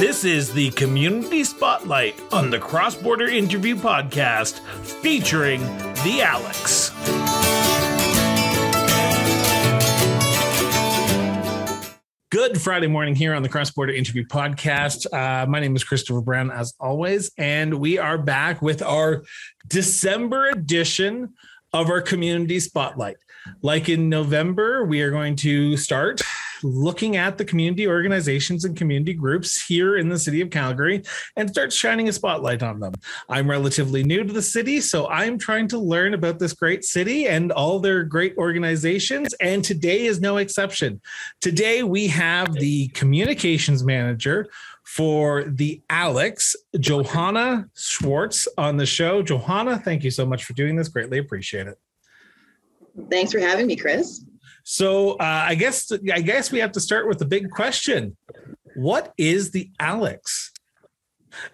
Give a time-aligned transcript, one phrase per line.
[0.00, 4.60] This is the Community Spotlight on the Cross Border Interview Podcast
[5.02, 6.88] featuring the Alex.
[12.30, 15.04] Good Friday morning here on the Cross Border Interview Podcast.
[15.12, 19.22] Uh, my name is Christopher Brown, as always, and we are back with our
[19.68, 21.34] December edition
[21.74, 23.18] of our Community Spotlight.
[23.60, 26.22] Like in November, we are going to start
[26.62, 31.02] looking at the community organizations and community groups here in the city of Calgary
[31.36, 32.92] and start shining a spotlight on them.
[33.28, 37.28] I'm relatively new to the city, so I'm trying to learn about this great city
[37.28, 39.34] and all their great organizations.
[39.34, 41.00] And today is no exception.
[41.40, 44.48] Today we have the communications manager
[44.84, 49.22] for the Alex, Johanna Schwartz, on the show.
[49.22, 50.88] Johanna, thank you so much for doing this.
[50.88, 51.78] Greatly appreciate it.
[53.08, 54.24] Thanks for having me, Chris.
[54.64, 58.16] So uh, I guess I guess we have to start with the big question:
[58.76, 60.52] What is the Alex?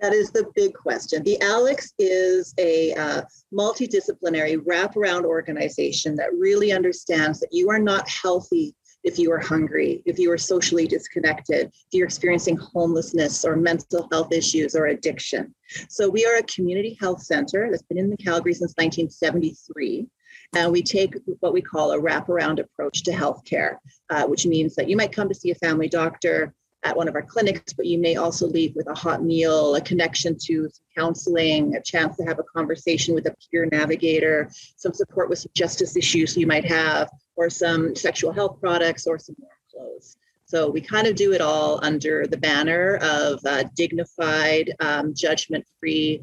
[0.00, 1.22] that is the big question.
[1.22, 8.08] The Alex is a uh, multidisciplinary wraparound organization that really understands that you are not
[8.08, 8.74] healthy
[9.04, 14.08] if you are hungry, if you are socially disconnected, if you're experiencing homelessness or mental
[14.10, 15.54] health issues or addiction.
[15.88, 20.06] So we are a community health center that's been in the Calgary since 1973.
[20.54, 23.76] And we take what we call a wraparound approach to healthcare,
[24.10, 27.14] uh, which means that you might come to see a family doctor at one of
[27.14, 30.84] our clinics, but you may also leave with a hot meal, a connection to some
[30.96, 35.50] counseling, a chance to have a conversation with a peer navigator, some support with some
[35.54, 40.16] justice issues you might have, or some sexual health products, or some warm clothes.
[40.44, 45.66] So we kind of do it all under the banner of uh, dignified, um, judgment
[45.78, 46.22] free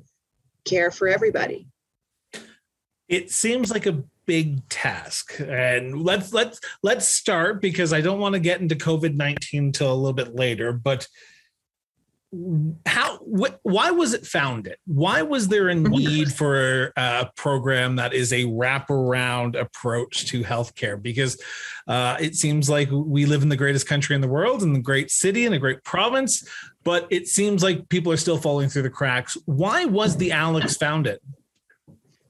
[0.63, 1.67] care for everybody.
[3.07, 5.39] It seems like a big task.
[5.39, 9.95] And let's let's let's start because i don't want to get into covid-19 until a
[9.95, 11.07] little bit later but
[12.85, 14.75] how wh- why was it founded?
[14.85, 21.01] Why was there a need for a program that is a wraparound approach to healthcare?
[21.01, 21.41] Because
[21.87, 24.79] uh, it seems like we live in the greatest country in the world in the
[24.79, 26.47] great city and a great province
[26.83, 29.37] but it seems like people are still falling through the cracks.
[29.45, 31.19] Why was the alex founded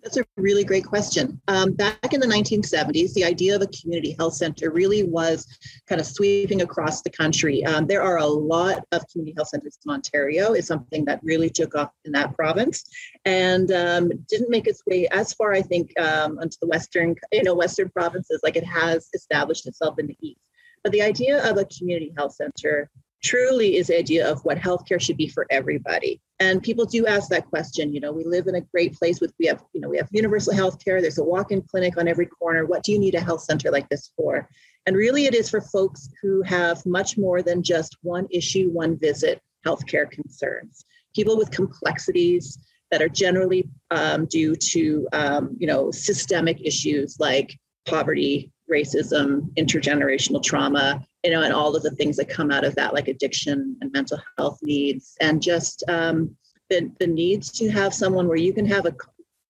[0.06, 1.42] that's a really great question.
[1.48, 5.48] Um, back in the 1970s, the idea of a community health center really was
[5.88, 7.66] kind of sweeping across the country.
[7.66, 10.54] Um, there are a lot of community health centers in Ontario.
[10.54, 12.86] It's something that really took off in that province,
[13.26, 17.42] and um, didn't make its way as far, I think, um, onto the western, you
[17.42, 20.52] know, western provinces like it has established itself in the east.
[20.84, 22.92] But the idea of a community health center
[23.26, 26.22] truly is the idea of what healthcare should be for everybody.
[26.40, 27.92] And people do ask that question.
[27.92, 30.08] You know, we live in a great place with we have, you know, we have
[30.12, 31.02] universal healthcare.
[31.02, 32.66] There's a walk-in clinic on every corner.
[32.66, 34.48] What do you need a health center like this for?
[34.86, 38.98] And really, it is for folks who have much more than just one issue, one
[39.00, 40.86] visit healthcare concerns.
[41.16, 42.60] People with complexities
[42.92, 47.58] that are generally um, due to, um, you know, systemic issues like
[47.88, 52.76] poverty, racism, intergenerational trauma, you know, and all of the things that come out of
[52.76, 56.36] that, like addiction and mental health needs, and just um,
[56.70, 58.96] the, the needs to have someone where you can have a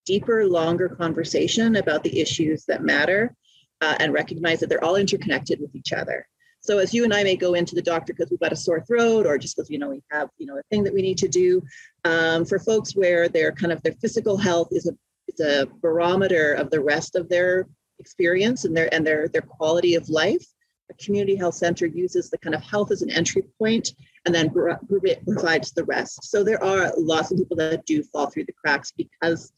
[0.06, 3.36] deeper, longer conversation about the issues that matter
[3.82, 6.28] uh, and recognize that they're all interconnected with each other.
[6.66, 8.82] So as you and I may go into the doctor because we've got a sore
[8.82, 11.20] throat or just because you know we have you know a thing that we need
[11.20, 11.62] to do,
[12.06, 14.94] um, for folks where their kind of their physical health is a
[15.28, 17.68] is a barometer of the rest of their
[18.00, 20.46] experience and their and their their quality of life.
[20.92, 23.90] A community health center uses the kind of health as an entry point
[24.26, 26.24] and then provides the rest.
[26.24, 29.52] So there are lots of people that do fall through the cracks because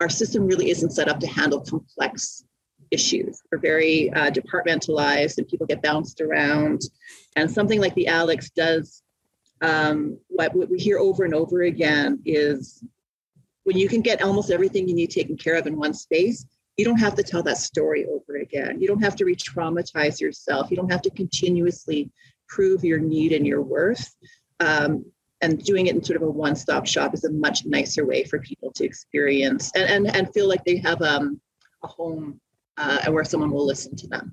[0.00, 2.44] our system really isn't set up to handle complex
[2.90, 3.40] issues.
[3.50, 6.82] We're very uh, departmentalized and people get bounced around.
[7.36, 9.02] And something like the Alex does,
[9.60, 12.84] um, what, what we hear over and over again is
[13.64, 16.44] when you can get almost everything you need taken care of in one space,
[16.76, 18.80] you don't have to tell that story over again.
[18.80, 20.70] You don't have to re traumatize yourself.
[20.70, 22.10] You don't have to continuously
[22.48, 24.14] prove your need and your worth.
[24.60, 25.04] Um,
[25.42, 28.22] and doing it in sort of a one stop shop is a much nicer way
[28.24, 31.40] for people to experience and, and, and feel like they have um,
[31.82, 32.40] a home
[32.76, 34.32] uh, where someone will listen to them.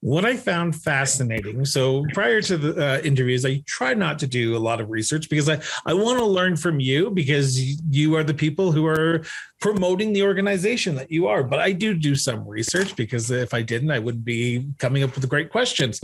[0.00, 1.64] What I found fascinating.
[1.64, 5.28] So prior to the uh, interviews, I try not to do a lot of research
[5.30, 7.58] because I, I want to learn from you because
[7.90, 9.22] you are the people who are
[9.60, 11.42] promoting the organization that you are.
[11.42, 15.14] But I do do some research because if I didn't, I wouldn't be coming up
[15.14, 16.00] with great questions.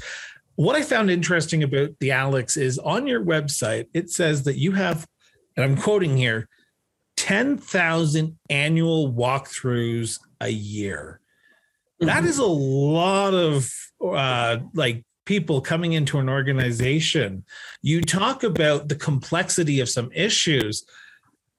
[0.57, 4.73] What I found interesting about the Alex is on your website, it says that you
[4.73, 5.07] have,
[5.57, 6.49] and I'm quoting here,
[7.17, 11.21] 10,000 annual walkthroughs a year.
[12.07, 17.45] That is a lot of uh, like people coming into an organization,
[17.81, 20.85] you talk about the complexity of some issues.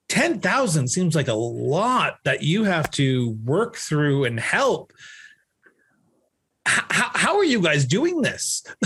[0.10, 4.94] 10,000 seems like a lot that you have to work through and help.
[6.66, 8.64] How, how are you guys doing this?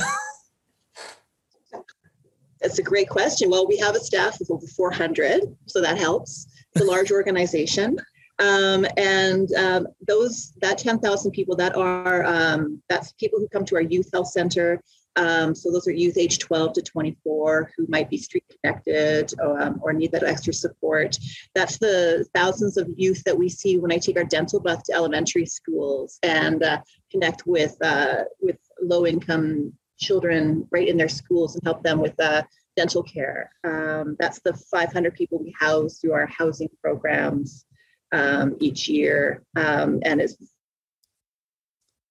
[2.61, 3.49] That's a great question.
[3.49, 6.47] Well, we have a staff of over 400, so that helps.
[6.73, 7.99] It's a large organization.
[8.39, 13.75] Um, and um, those that 10,000 people that are um, that's people who come to
[13.75, 14.81] our youth health center.
[15.15, 19.59] Um, so those are youth age 12 to 24 who might be street connected or,
[19.59, 21.17] um, or need that extra support.
[21.55, 24.93] That's the thousands of youth that we see when I take our dental bus to
[24.93, 26.81] elementary schools and uh,
[27.11, 32.13] connect with uh, with low income children right in their schools and help them with
[32.19, 32.43] uh,
[32.75, 33.49] dental care.
[33.63, 37.65] Um, that's the 500 people we house through our housing programs
[38.11, 39.43] um, each year.
[39.55, 40.35] Um, and it's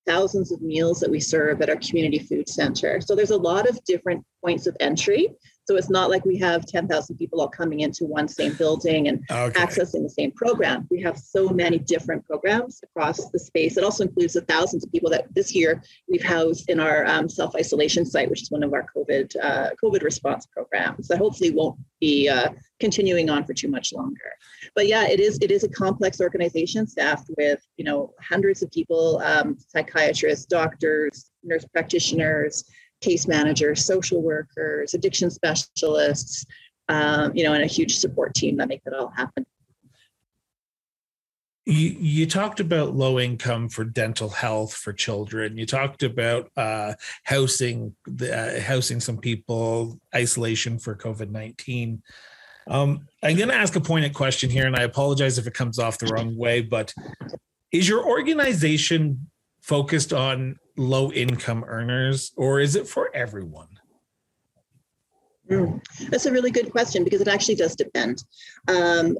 [0.06, 3.00] thousands of meals that we serve at our community food center.
[3.00, 5.28] So there's a lot of different points of entry
[5.67, 9.25] so it's not like we have 10,000 people all coming into one same building and
[9.31, 9.61] okay.
[9.61, 10.87] accessing the same program.
[10.93, 13.77] We have so many different programs across the space.
[13.77, 17.29] It also includes the thousands of people that this year we've housed in our um,
[17.29, 21.79] self-isolation site, which is one of our COVID uh, COVID response programs that hopefully won't
[22.01, 24.31] be uh, continuing on for too much longer.
[24.77, 28.71] But yeah, it is it is a complex organization staffed with you know hundreds of
[28.71, 32.65] people, um, psychiatrists, doctors, nurse practitioners
[33.00, 36.46] case managers, social workers, addiction specialists,
[36.88, 39.44] um, you know, and a huge support team that make it all happen.
[41.69, 45.58] You, you talked about low income for dental health for children.
[45.58, 46.94] You talked about uh,
[47.25, 52.02] housing, uh, housing some people, isolation for COVID nineteen.
[52.69, 55.78] Um, I'm going to ask a pointed question here, and I apologize if it comes
[55.78, 56.62] off the wrong way.
[56.62, 56.94] But
[57.72, 59.28] is your organization
[59.67, 63.69] focused on low income earners or is it for everyone?
[65.51, 68.23] Mm, that's a really good question because it actually does depend.
[68.69, 69.19] Um,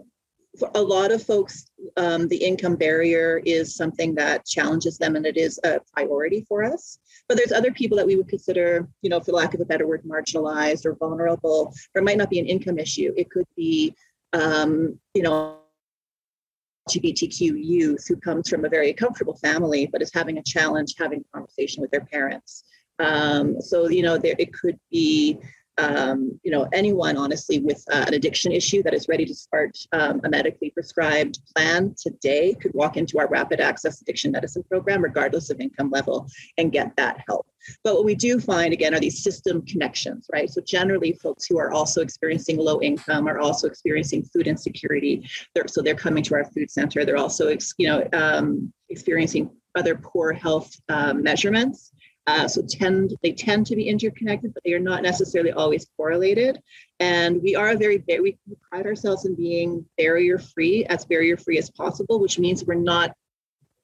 [0.59, 1.67] for a lot of folks,
[1.97, 6.65] um, the income barrier is something that challenges them and it is a priority for
[6.65, 6.99] us.
[7.29, 9.87] But there's other people that we would consider, you know, for lack of a better
[9.87, 13.13] word, marginalized or vulnerable, it might not be an income issue.
[13.17, 13.95] It could be,
[14.33, 15.59] um, you know,
[16.89, 21.21] LGBTQ youth who comes from a very comfortable family but is having a challenge having
[21.21, 22.65] a conversation with their parents.
[22.99, 25.39] Um, so, you know, there, it could be
[25.79, 29.77] um, you know, anyone honestly with uh, an addiction issue that is ready to start
[29.93, 35.03] um, a medically prescribed plan today could walk into our rapid access addiction medicine program,
[35.03, 36.27] regardless of income level,
[36.59, 37.47] and get that help.
[37.83, 40.49] But what we do find again are these system connections, right?
[40.49, 45.29] So generally, folks who are also experiencing low income are also experiencing food insecurity.
[45.55, 47.05] They're, so they're coming to our food center.
[47.05, 51.93] They're also, you know, um, experiencing other poor health um, measurements
[52.27, 56.61] uh, so tend they tend to be interconnected, but they are not necessarily always correlated.
[56.99, 58.37] And we are a very we
[58.71, 63.15] pride ourselves in being barrier free, as barrier free as possible, which means we're not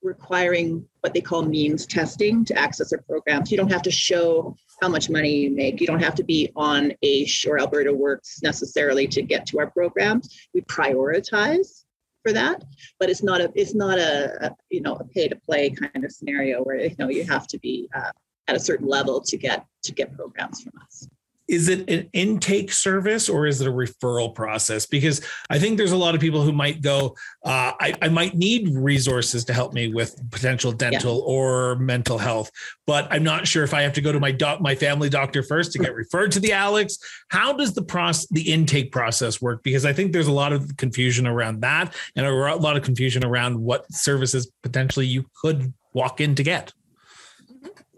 [0.02, 3.52] requiring what they call means testing to access our programs.
[3.52, 5.80] You don't have to show how much money you make.
[5.80, 9.70] You don't have to be on AISH or Alberta Works necessarily to get to our
[9.70, 10.48] programs.
[10.52, 11.84] We prioritize
[12.24, 12.64] for that,
[12.98, 16.04] but it's not a it's not a, a you know a pay to play kind
[16.04, 18.10] of scenario where you know you have to be uh,
[18.48, 21.08] at a certain level to get to get programs from us
[21.52, 24.86] is it an intake service or is it a referral process?
[24.86, 25.20] Because
[25.50, 28.70] I think there's a lot of people who might go, uh, I, I, might need
[28.70, 31.34] resources to help me with potential dental yeah.
[31.34, 32.50] or mental health,
[32.86, 35.42] but I'm not sure if I have to go to my doc, my family doctor
[35.42, 36.96] first to get referred to the Alex.
[37.28, 39.62] How does the process, the intake process work?
[39.62, 43.24] Because I think there's a lot of confusion around that and a lot of confusion
[43.24, 46.72] around what services potentially you could walk in to get.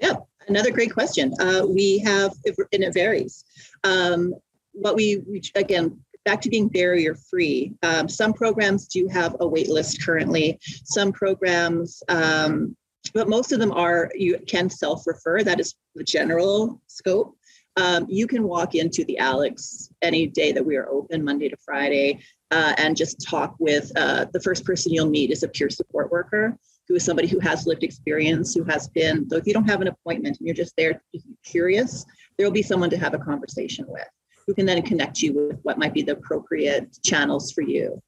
[0.01, 0.17] Yeah,
[0.49, 1.33] Another great question.
[1.41, 3.45] Uh, we have, and it varies.
[3.83, 4.35] Um,
[4.73, 5.23] what we,
[5.55, 7.73] again, back to being barrier free.
[7.83, 10.59] Um, some programs do have a wait list currently.
[10.85, 12.77] Some programs, um,
[13.13, 15.43] but most of them are, you can self refer.
[15.43, 17.37] That is the general scope.
[17.77, 21.57] Um, you can walk into the Alex any day that we are open, Monday to
[21.65, 25.69] Friday, uh, and just talk with uh, the first person you'll meet is a peer
[25.69, 26.57] support worker
[26.89, 29.81] who is somebody who has lived experience, who has been, so if you don't have
[29.81, 31.03] an appointment and you're just there
[31.45, 32.05] curious,
[32.37, 34.09] there will be someone to have a conversation with
[34.47, 38.03] who can then connect you with what might be the appropriate channels for you.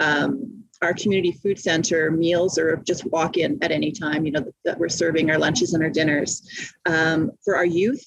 [0.00, 4.44] Um, our community food center meals are just walk in at any time, you know,
[4.64, 6.72] that we're serving our lunches and our dinners.
[6.86, 8.04] Um, for our youth,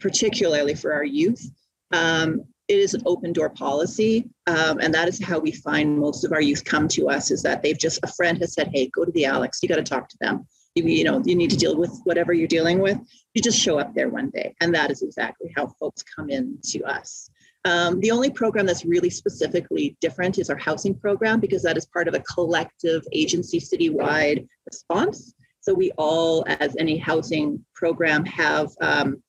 [0.00, 1.48] particularly for our youth,
[1.92, 6.24] um, it is an open door policy um, and that is how we find most
[6.24, 8.88] of our youth come to us is that they've just a friend has said hey
[8.94, 10.46] go to the alex you got to talk to them.
[10.76, 12.96] You, you know you need to deal with whatever you're dealing with.
[13.34, 16.58] You just show up there one day and that is exactly how folks come in
[16.66, 17.28] to us.
[17.64, 21.86] Um, the only program that's really specifically different is our housing program because that is
[21.86, 25.34] part of a collective agency citywide response.
[25.60, 29.22] So we all as any housing program have um,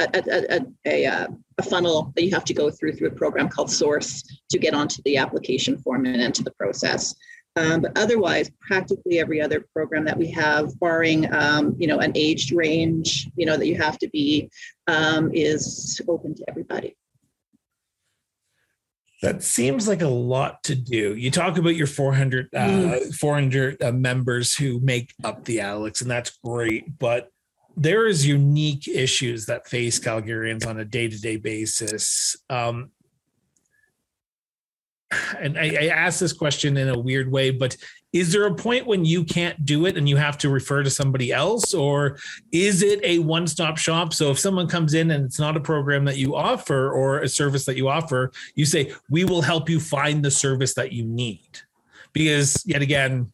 [0.00, 1.28] a, a, a, a,
[1.58, 4.74] a funnel that you have to go through through a program called source to get
[4.74, 7.14] onto the application form and into the process
[7.58, 12.12] um, but otherwise, practically every other program that we have, barring um, you know an
[12.14, 14.50] aged range, you know that you have to be,
[14.86, 16.96] um, is open to everybody.
[19.22, 21.16] That seems like a lot to do.
[21.16, 23.14] You talk about your 400, uh, mm.
[23.16, 26.96] 400 uh, members who make up the Alex, and that's great.
[27.00, 27.30] But
[27.78, 32.36] there is unique issues that face Calgarians on a day-to-day basis.
[32.50, 32.90] Um,
[35.38, 37.76] and I, I ask this question in a weird way, but
[38.12, 40.90] is there a point when you can't do it and you have to refer to
[40.90, 41.72] somebody else?
[41.72, 42.18] Or
[42.52, 44.12] is it a one-stop shop?
[44.12, 47.28] So if someone comes in and it's not a program that you offer or a
[47.28, 51.04] service that you offer you say we will help you find the service that you
[51.04, 51.60] need.
[52.12, 53.32] Because yet again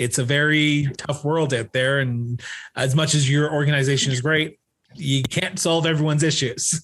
[0.00, 2.00] it's a very tough world out there.
[2.00, 2.42] And
[2.74, 4.58] as much as your organization is great
[4.94, 6.82] you can't solve everyone's issues.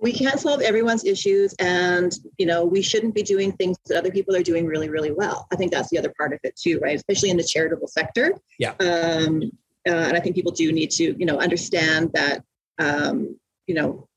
[0.00, 4.10] We can't solve everyone's issues and you know we shouldn't be doing things that other
[4.10, 5.46] people are doing really really well.
[5.50, 6.94] I think that's the other part of it too right?
[6.94, 8.34] Especially in the charitable sector.
[8.58, 8.74] Yeah.
[8.80, 9.50] Um,
[9.86, 12.42] uh, and i think people do need to you know understand that
[12.78, 14.08] um, you know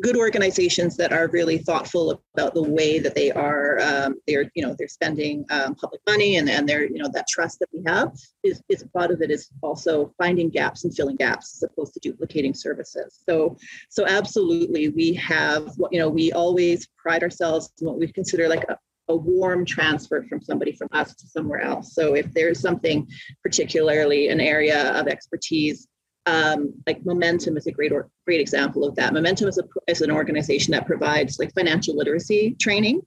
[0.00, 4.62] good organizations that are really thoughtful about the way that they are um, they're you
[4.62, 7.82] know they're spending um, public money and and they're you know that trust that we
[7.86, 11.92] have is, is lot of it is also finding gaps and filling gaps as opposed
[11.94, 13.20] to duplicating services.
[13.28, 13.56] So
[13.88, 18.64] so absolutely we have you know we always pride ourselves in what we consider like
[18.68, 18.78] a,
[19.08, 21.94] a warm transfer from somebody from us to somewhere else.
[21.94, 23.08] So if there's something
[23.42, 25.88] particularly an area of expertise
[26.26, 29.12] um, like Momentum is a great or, great example of that.
[29.12, 33.00] Momentum is, a, is an organization that provides like financial literacy training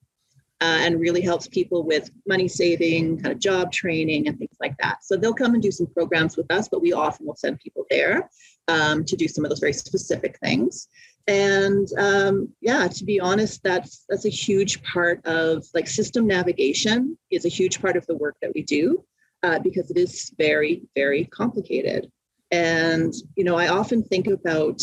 [0.62, 4.76] uh, and really helps people with money saving, kind of job training, and things like
[4.78, 5.04] that.
[5.04, 7.86] So they'll come and do some programs with us, but we often will send people
[7.90, 8.30] there
[8.68, 10.88] um, to do some of those very specific things.
[11.28, 17.18] And um, yeah, to be honest, that's that's a huge part of like system navigation
[17.32, 19.04] is a huge part of the work that we do
[19.42, 22.12] uh, because it is very very complicated.
[22.54, 24.80] And, you know, I often think about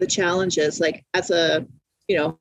[0.00, 1.64] the challenges, like as a,
[2.08, 2.40] you know,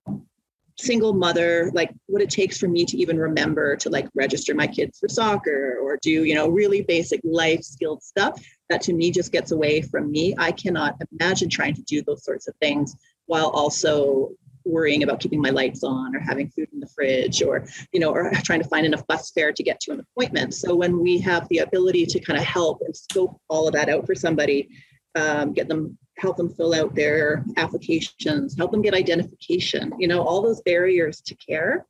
[0.79, 4.65] single mother, like what it takes for me to even remember to like register my
[4.65, 9.11] kids for soccer or do, you know, really basic life skilled stuff that to me
[9.11, 10.33] just gets away from me.
[10.39, 12.95] I cannot imagine trying to do those sorts of things
[13.27, 14.31] while also
[14.65, 18.11] worrying about keeping my lights on or having food in the fridge or you know
[18.11, 20.53] or trying to find enough bus fare to get to an appointment.
[20.53, 23.89] So when we have the ability to kind of help and scope all of that
[23.89, 24.69] out for somebody
[25.15, 30.21] um, get them help them fill out their applications help them get identification you know
[30.21, 31.85] all those barriers to care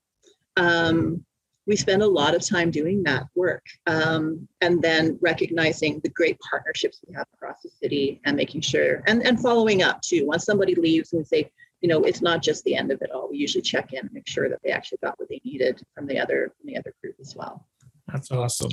[0.56, 1.25] um,
[1.65, 6.38] we spend a lot of time doing that work um, and then recognizing the great
[6.39, 10.25] partnerships we have across the city and making sure and, and following up too.
[10.25, 11.51] Once somebody leaves and we say
[11.84, 13.30] you know, it's not just the end of it all.
[13.30, 16.08] We usually check in and make sure that they actually got what they needed from
[16.08, 17.68] the other from the other group as well.
[18.08, 18.72] That's awesome.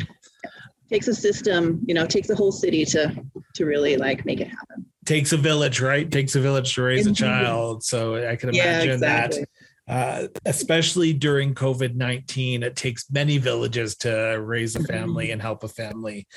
[0.88, 3.12] Takes a system, you know, takes a whole city to
[3.56, 4.86] to really like make it happen.
[5.06, 6.08] Takes a village, right?
[6.08, 7.82] Takes a village to raise a child.
[7.82, 9.40] So I can imagine yeah, exactly.
[9.40, 9.48] that
[9.90, 12.62] uh, especially during COVID 19.
[12.62, 16.28] It takes many villages to raise a family and help a family.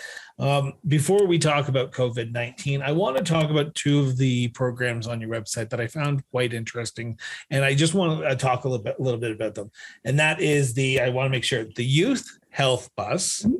[0.43, 4.49] Um, before we talk about COVID 19, I want to talk about two of the
[4.49, 7.17] programs on your website that I found quite interesting.
[7.49, 9.71] And I just want to uh, talk a little bit, a little bit about them.
[10.03, 13.55] And that is the, I want to make sure, the youth health bus mm-hmm.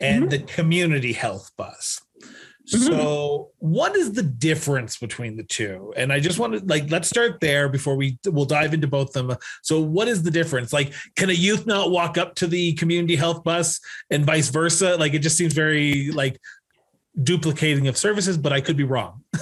[0.00, 0.28] and mm-hmm.
[0.28, 2.02] the community health bus.
[2.72, 2.92] Mm-hmm.
[2.92, 5.92] So, what is the difference between the two?
[5.96, 9.16] And I just want to like let's start there before we we'll dive into both
[9.16, 9.38] of them.
[9.62, 10.72] So, what is the difference?
[10.72, 14.96] Like, can a youth not walk up to the community health bus and vice versa?
[14.96, 16.38] Like, it just seems very like
[17.22, 19.22] duplicating of services, but I could be wrong.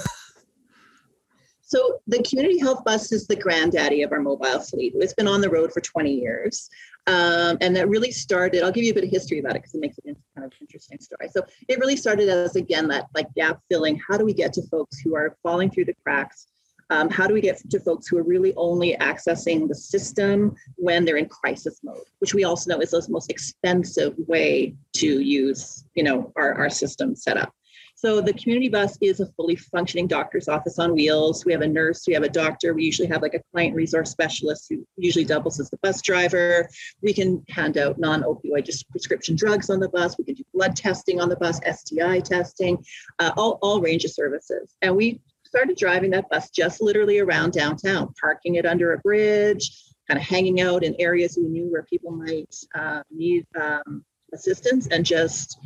[1.69, 4.93] So the community health bus is the granddaddy of our mobile fleet.
[4.95, 6.69] It's been on the road for 20 years.
[7.07, 9.73] Um, and that really started, I'll give you a bit of history about it because
[9.75, 11.29] it makes it kind of interesting story.
[11.31, 13.99] So it really started as, again, that like gap filling.
[14.05, 16.47] How do we get to folks who are falling through the cracks?
[16.89, 21.05] Um, how do we get to folks who are really only accessing the system when
[21.05, 25.85] they're in crisis mode, which we also know is the most expensive way to use,
[25.95, 27.53] you know, our, our system setup.
[27.97, 31.45] So the community bus is a fully functioning doctor's office on wheels.
[31.45, 32.75] We have a nurse, we have a doctor.
[32.75, 36.69] We usually have like a client resource specialist who usually doubles as the bus driver.
[37.01, 40.15] We can hand out non-opioid just prescription drugs on the bus.
[40.15, 42.77] We can do blood testing on the bus, STI testing,
[43.17, 44.75] uh, all, all range of services.
[44.83, 49.75] And we started driving that bus just literally around downtown, parking it under a bridge,
[50.07, 54.85] kind of hanging out in areas we knew where people might uh, need um, assistance
[54.87, 55.57] and just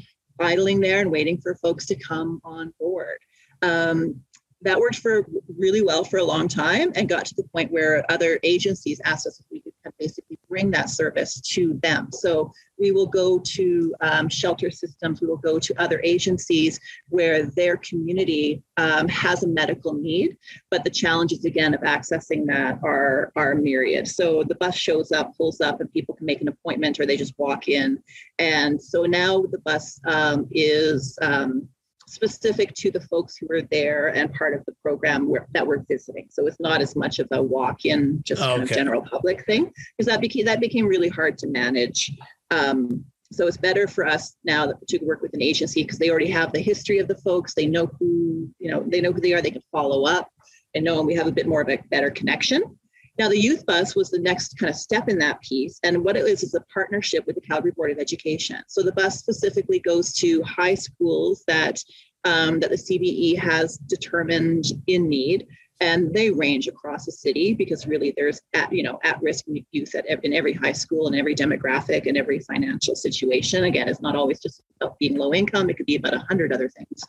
[0.41, 3.17] idling there and waiting for folks to come on board.
[3.61, 4.21] Um,
[4.61, 5.25] that worked for
[5.57, 9.25] really well for a long time and got to the point where other agencies asked
[9.25, 12.09] us if we could basically bring that service to them.
[12.11, 17.45] So we will go to um, shelter systems, we will go to other agencies where
[17.45, 20.37] their community um, has a medical need,
[20.69, 24.07] but the challenges again of accessing that are, are myriad.
[24.07, 27.17] So the bus shows up, pulls up, and people can make an appointment or they
[27.17, 28.01] just walk in.
[28.39, 31.67] And so now the bus um, is um,
[32.11, 35.83] specific to the folks who are there and part of the program where, that we're
[35.87, 36.27] visiting.
[36.29, 40.11] So it's not as much of a walk-in, just kind of general public thing, because
[40.11, 42.11] that became that became really hard to manage.
[42.51, 46.29] Um, so it's better for us now to work with an agency because they already
[46.29, 47.53] have the history of the folks.
[47.53, 48.83] They know who you know.
[48.85, 49.41] They know who they are.
[49.41, 50.29] They can follow up
[50.75, 52.77] and know, and we have a bit more of a better connection.
[53.19, 55.79] Now, the youth bus was the next kind of step in that piece.
[55.83, 58.57] And what it is is a partnership with the Calgary Board of Education.
[58.67, 61.83] So the bus specifically goes to high schools that,
[62.23, 65.47] um, that the CBE has determined in need.
[65.81, 70.05] And they range across the city because really there's at, you know at-risk youth at,
[70.23, 73.63] in every high school and every demographic and every financial situation.
[73.63, 75.71] Again, it's not always just about being low income.
[75.71, 77.01] It could be about a hundred other things.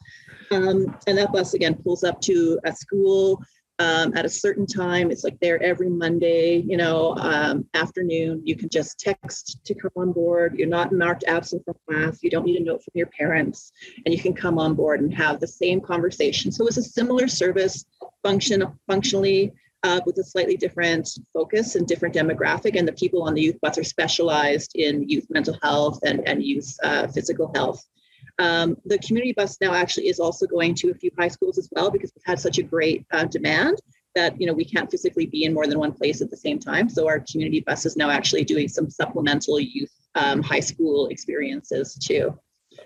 [0.50, 3.42] Um, and that bus again pulls up to a school
[3.78, 5.10] um, at a certain time.
[5.10, 8.42] It's like there every Monday, you know, um, afternoon.
[8.44, 10.56] You can just text to come on board.
[10.58, 12.22] You're not marked absent from class.
[12.22, 13.72] You don't need a note from your parents,
[14.04, 16.52] and you can come on board and have the same conversation.
[16.52, 17.84] So it's a similar service
[18.22, 19.52] function functionally.
[19.84, 23.60] Uh, with a slightly different focus and different demographic, and the people on the youth
[23.60, 27.84] bus are specialized in youth mental health and, and youth uh, physical health.
[28.42, 31.68] Um, the community bus now actually is also going to a few high schools as
[31.70, 33.78] well because we've had such a great uh, demand
[34.16, 36.58] that you know we can't physically be in more than one place at the same
[36.58, 36.88] time.
[36.88, 41.94] So our community bus is now actually doing some supplemental youth um, high school experiences
[41.94, 42.36] too.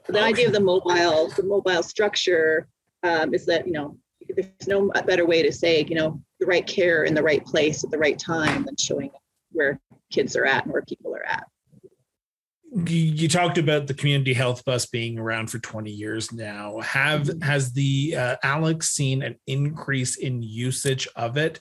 [0.05, 2.69] So the idea of the mobile, the mobile structure
[3.03, 3.97] um, is that you know
[4.29, 7.83] there's no better way to say you know the right care in the right place
[7.83, 9.11] at the right time than showing
[9.53, 9.81] where
[10.13, 11.47] kids are at and where people are at
[12.85, 17.41] you talked about the community health bus being around for 20 years now have mm-hmm.
[17.41, 21.61] has the uh, alex seen an increase in usage of it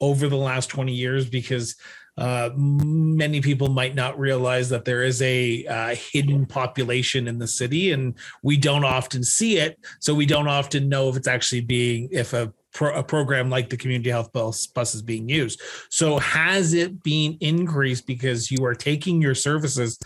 [0.00, 1.76] over the last 20 years because
[2.18, 7.46] uh, many people might not realize that there is a uh, hidden population in the
[7.46, 11.60] city and we don't often see it so we don't often know if it's actually
[11.60, 12.52] being if a
[12.82, 15.62] a program like the community health bus, bus is being used.
[15.88, 19.98] So has it been increased because you are taking your services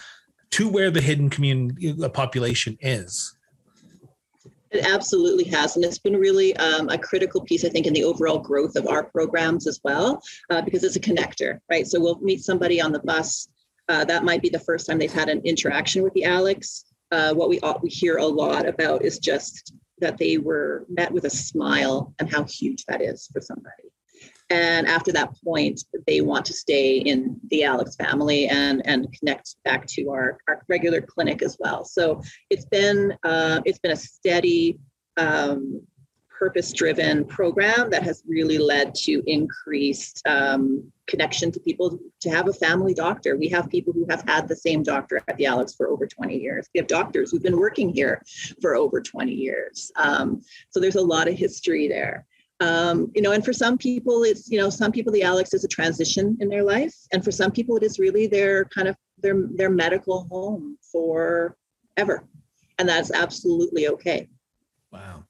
[0.52, 3.36] to where the hidden community the population is.
[4.70, 8.04] It absolutely has, and it's been really um, a critical piece, I think, in the
[8.04, 11.86] overall growth of our programs as well, uh, because it's a connector, right?
[11.86, 13.48] So we'll meet somebody on the bus.
[13.88, 16.84] Uh, that might be the first time they've had an interaction with the Alex.
[17.10, 21.24] Uh, what we we hear a lot about is just that they were met with
[21.24, 23.90] a smile and how huge that is for somebody.
[24.50, 29.54] And after that point, they want to stay in the Alex family and, and connect
[29.64, 31.84] back to our, our regular clinic as well.
[31.84, 34.78] So it's been uh, it's been a steady,
[35.16, 35.82] um,
[36.40, 42.52] purpose-driven program that has really led to increased um, connection to people to have a
[42.52, 43.36] family doctor.
[43.36, 46.34] We have people who have had the same doctor at the Alex for over 20
[46.34, 46.66] years.
[46.74, 48.22] We have doctors who've been working here
[48.62, 49.92] for over 20 years.
[49.96, 52.26] Um, so there's a lot of history there
[52.60, 55.64] um, you know and for some people it's you know some people the alex is
[55.64, 56.94] a transition in their life.
[57.12, 61.56] And for some people it is really their kind of their their medical home for
[61.96, 62.24] ever
[62.78, 64.28] and that's absolutely okay.
[64.92, 65.24] Wow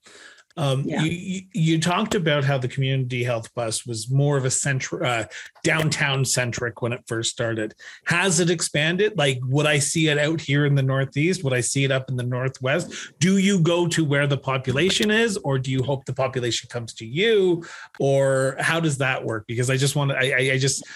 [0.60, 1.02] um, yeah.
[1.02, 5.24] you, you talked about how the community health bus was more of a central uh,
[5.64, 7.74] downtown centric when it first started.
[8.04, 9.16] Has it expanded?
[9.16, 11.42] Like, would I see it out here in the Northeast?
[11.44, 12.92] Would I see it up in the Northwest?
[13.20, 16.92] Do you go to where the population is, or do you hope the population comes
[16.94, 17.64] to you,
[17.98, 19.46] or how does that work?
[19.46, 20.86] Because I just want to, I, I just,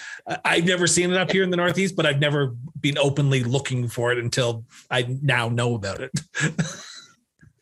[0.45, 3.89] I've never seen it up here in the Northeast, but I've never been openly looking
[3.89, 6.13] for it until I now know about it.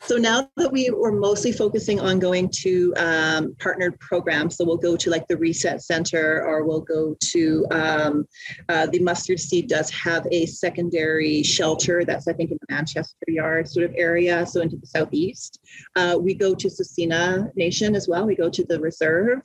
[0.04, 4.76] So now that we were mostly focusing on going to um, partnered programs, so we'll
[4.76, 8.26] go to like the Reset Center or we'll go to um,
[8.68, 13.14] uh, the Mustard Seed does have a secondary shelter that's I think in the Manchester
[13.28, 15.60] Yard sort of area, so into the southeast.
[15.94, 18.26] Uh, we go to Tsuut'ina Nation as well.
[18.26, 19.40] We go to the reserve.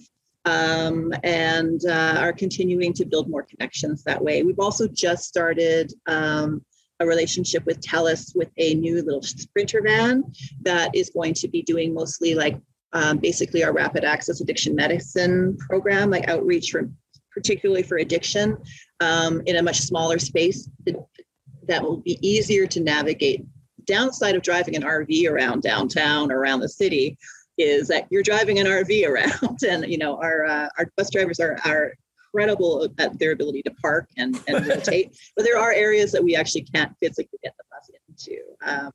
[0.45, 4.43] Um, and uh, are continuing to build more connections that way.
[4.43, 6.63] We've also just started um,
[6.99, 10.23] a relationship with TELUS with a new little sprinter van
[10.61, 12.59] that is going to be doing mostly like
[12.93, 16.89] um, basically our rapid access addiction medicine program, like outreach for
[17.31, 18.57] particularly for addiction
[18.99, 20.67] um, in a much smaller space
[21.67, 23.45] that will be easier to navigate.
[23.85, 27.17] Downside of driving an RV around downtown around the city
[27.57, 31.39] is that you're driving an RV around, and you know our uh, our bus drivers
[31.39, 31.93] are are
[32.37, 35.17] incredible at their ability to park and, and rotate.
[35.35, 38.39] but there are areas that we actually can't physically get the bus into.
[38.61, 38.91] Um,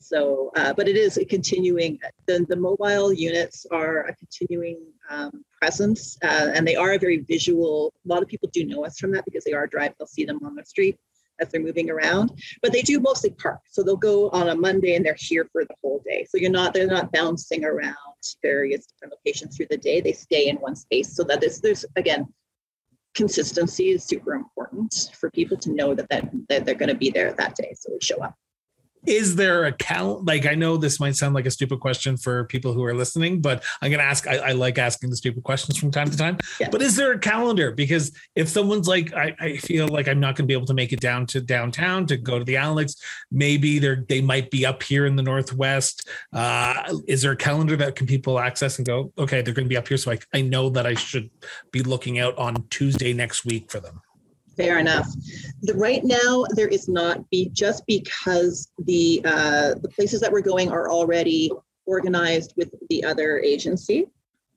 [0.00, 4.78] so, uh, but it is a continuing, the, the mobile units are a continuing
[5.10, 7.92] um, presence uh, and they are a very visual.
[8.04, 10.24] A lot of people do know us from that because they are driving, they'll see
[10.24, 10.96] them on the street
[11.40, 12.30] as they're moving around,
[12.62, 13.60] but they do mostly park.
[13.70, 16.26] So they'll go on a Monday and they're here for the whole day.
[16.28, 17.94] So you're not, they're not bouncing around
[18.42, 20.00] various different locations through the day.
[20.00, 22.26] They stay in one space so that there's, there's again,
[23.16, 27.10] consistency is super important for people to know that, that, that they're going to be
[27.10, 27.74] there that day.
[27.76, 28.36] So we show up
[29.06, 32.44] is there a count like i know this might sound like a stupid question for
[32.44, 35.44] people who are listening but i'm going to ask I, I, like asking the stupid
[35.44, 36.38] questions from time to time.
[36.60, 36.68] Yeah.
[36.70, 37.70] but is there a calendar?
[37.70, 40.74] Because if someone's like I, I feel like i'm not going to be able to
[40.74, 42.96] make it down to downtown to go to the alex
[43.30, 46.08] maybe they're they might be up here in the northwest.
[46.32, 49.68] Uh, is there a calendar that can people access and go okay they're going to
[49.68, 51.30] be up here so I, I know that i should
[51.70, 54.00] be looking out on tuesday next week for them
[54.56, 55.08] Fair enough.
[55.62, 60.40] The, right now, there is not be just because the uh, the places that we're
[60.40, 61.50] going are already
[61.84, 64.06] organized with the other agency,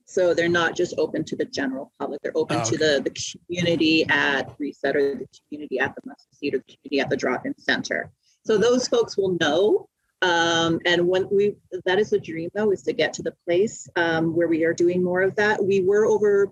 [0.06, 2.22] so they're not just open to the general public.
[2.22, 2.70] They're open oh, okay.
[2.72, 6.76] to the the community at Reset or the community at the Mustard Seed or the
[6.76, 8.12] community at the drop-in center.
[8.46, 9.88] So those folks will know.
[10.22, 13.88] Um, and when we that is the dream though is to get to the place
[13.96, 15.64] um, where we are doing more of that.
[15.64, 16.52] We were over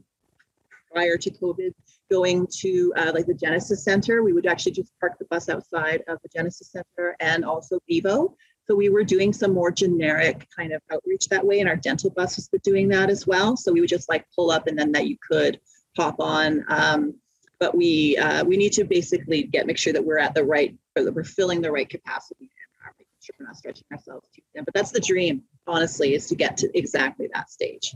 [0.92, 1.74] prior to COVID
[2.10, 4.24] going to uh, like the Genesis Center.
[4.24, 8.36] We would actually just park the bus outside of the Genesis Center and also Vivo.
[8.68, 12.10] So we were doing some more generic kind of outreach that way, and our dental
[12.10, 13.56] bus was doing that as well.
[13.56, 15.60] So we would just like pull up, and then that you could
[15.96, 16.66] hop on.
[16.68, 17.16] Um,
[17.60, 20.78] but we uh, we need to basically get make sure that we're at the right,
[20.96, 22.52] or that we're filling the right capacity,
[22.86, 24.66] and making sure we're not stretching ourselves too thin.
[24.66, 27.96] But that's the dream, honestly, is to get to exactly that stage.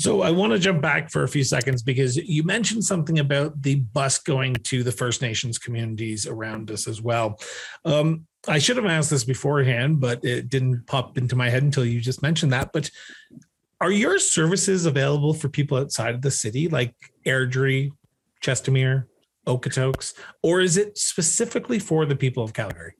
[0.00, 3.60] So I want to jump back for a few seconds because you mentioned something about
[3.60, 7.38] the bus going to the First Nations communities around us as well.
[7.84, 11.84] Um, I should have asked this beforehand, but it didn't pop into my head until
[11.84, 12.72] you just mentioned that.
[12.72, 12.90] But
[13.78, 16.94] are your services available for people outside of the city, like
[17.26, 17.90] Airdrie,
[18.42, 19.04] Chestermere,
[19.46, 22.94] Okotoks, or is it specifically for the people of Calgary?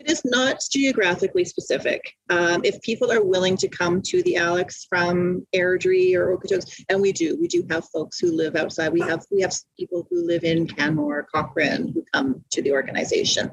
[0.00, 2.14] It is not geographically specific.
[2.30, 7.02] Um, if people are willing to come to the Alex from Airdrie or Okotoks, and
[7.02, 8.94] we do, we do have folks who live outside.
[8.94, 13.50] We have we have people who live in Canmore, Cochrane, who come to the organization.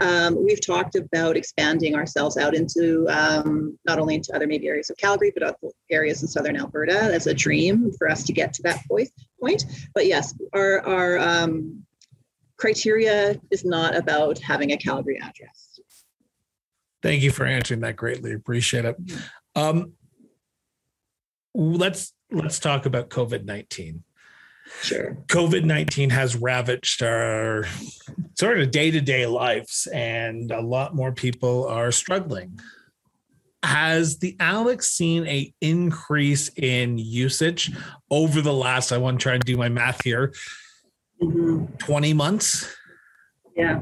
[0.00, 4.88] Um, we've talked about expanding ourselves out into um, not only into other maybe areas
[4.88, 7.08] of Calgary, but other areas in southern Alberta.
[7.10, 9.10] That's a dream for us to get to that point.
[9.38, 11.84] Point, but yes, our our um,
[12.56, 15.69] criteria is not about having a Calgary address.
[17.02, 18.32] Thank you for answering that greatly.
[18.32, 18.96] Appreciate it.
[19.54, 19.92] Um,
[21.54, 24.04] let's let's talk about COVID nineteen.
[24.82, 25.16] Sure.
[25.26, 27.64] COVID nineteen has ravaged our
[28.38, 32.60] sort of day to day lives, and a lot more people are struggling.
[33.62, 37.70] Has the Alex seen a increase in usage
[38.10, 38.92] over the last?
[38.92, 40.32] I want to try and do my math here.
[41.22, 41.76] Mm-hmm.
[41.76, 42.74] Twenty months.
[43.56, 43.80] Yeah,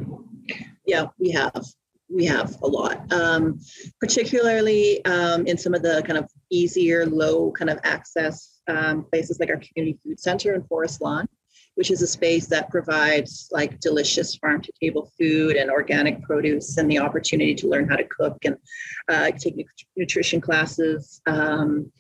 [0.87, 1.65] yeah, we have
[2.09, 3.61] we have a lot, um,
[4.01, 9.39] particularly um, in some of the kind of easier, low kind of access um, places
[9.41, 11.29] like our community food center in Forest Lawn.
[11.75, 16.77] which is a space that provides like delicious farm to table food and organic produce
[16.77, 18.57] and the opportunity to learn how to cook and
[19.09, 19.65] uh, take
[19.97, 21.21] nutrition classes.
[21.27, 21.93] Um,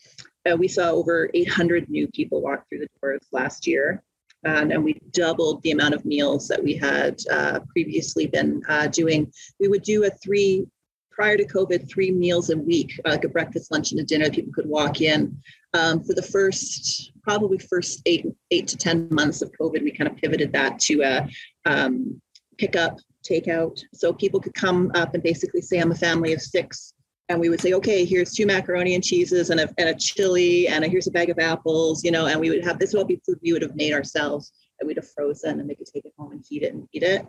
[0.50, 4.02] uh, we saw over 800 new people walk through the doors last year.
[4.44, 8.86] Um, and we doubled the amount of meals that we had uh, previously been uh,
[8.86, 9.32] doing.
[9.58, 10.66] We would do a three
[11.10, 14.30] prior to COVID, three meals a week, like a breakfast, lunch, and a dinner.
[14.30, 15.36] People could walk in.
[15.74, 20.08] Um, for the first, probably first eight, eight to 10 months of COVID, we kind
[20.08, 21.28] of pivoted that to a
[21.66, 22.22] um,
[22.56, 22.98] pick up,
[23.28, 23.80] takeout.
[23.92, 26.94] So people could come up and basically say, I'm a family of six.
[27.28, 30.66] And we would say, okay, here's two macaroni and cheeses and a, and a chili,
[30.68, 33.00] and a, here's a bag of apples, you know, and we would have this would
[33.00, 35.86] all be food we would have made ourselves and we'd have frozen and they could
[35.86, 37.26] take it home and heat it and eat it.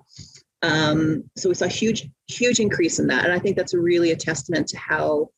[0.61, 3.23] Um, so we saw a huge, huge increase in that.
[3.23, 5.29] And I think that's really a testament to how,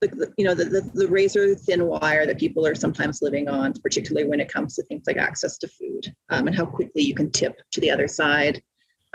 [0.00, 3.72] the, you know, the, the, the razor thin wire that people are sometimes living on,
[3.72, 7.14] particularly when it comes to things like access to food um, and how quickly you
[7.14, 8.62] can tip to the other side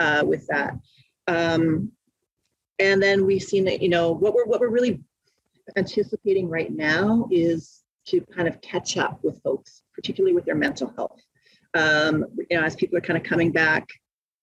[0.00, 0.74] uh, with that.
[1.28, 1.92] Um,
[2.80, 5.00] and then we've seen that, you know, what we're, what we're really
[5.76, 10.92] anticipating right now is to kind of catch up with folks, particularly with their mental
[10.96, 11.20] health.
[11.74, 13.86] Um, you know, as people are kind of coming back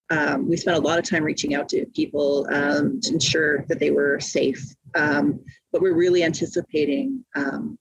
[0.10, 3.80] um, we spent a lot of time reaching out to people um, to ensure that
[3.80, 4.74] they were safe.
[4.96, 7.78] Um, but we're really anticipating um,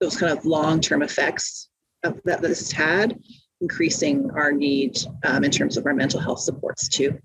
[0.00, 1.68] those kind of long-term effects
[2.02, 3.18] of, that this has had,
[3.60, 7.18] increasing our need um, in terms of our mental health supports too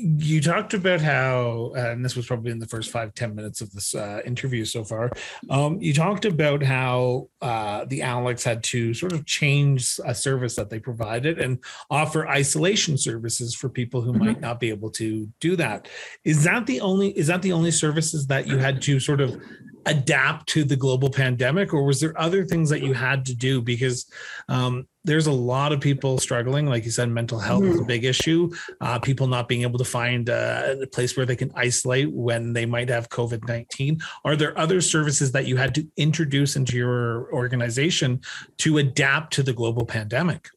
[0.00, 3.72] you talked about how and this was probably in the first five ten minutes of
[3.72, 5.10] this uh, interview so far.
[5.50, 10.54] Um, you talked about how uh, the alex had to sort of change a service
[10.54, 11.58] that they provided and
[11.90, 14.24] offer isolation services for people who mm-hmm.
[14.24, 15.88] might not be able to do that.
[16.24, 19.42] Is that the only is that the only services that you had to sort of
[19.86, 23.60] adapt to the global pandemic or was there other things that you had to do?
[23.60, 24.06] Because
[24.48, 27.86] um, there's a lot of people struggling like you said mental health is a mm-hmm.
[27.86, 28.50] big issue
[28.82, 32.52] uh, people not being able to find uh, a place where they can isolate when
[32.52, 37.32] they might have covid-19 are there other services that you had to introduce into your
[37.32, 38.20] organization
[38.58, 40.48] to adapt to the global pandemic